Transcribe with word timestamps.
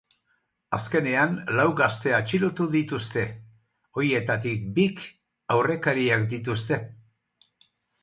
Azkenean, 0.77 1.35
lau 1.59 1.65
gazte 1.81 2.15
atxilotu 2.21 2.67
dituzte, 2.77 3.27
horietatik 4.01 4.67
bik, 4.81 5.07
aurrekariak 5.59 6.31
dituzte. 6.37 6.85